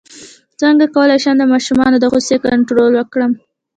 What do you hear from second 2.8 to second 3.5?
وکړم